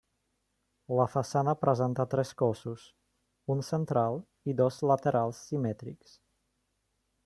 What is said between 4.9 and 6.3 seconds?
laterals simètrics.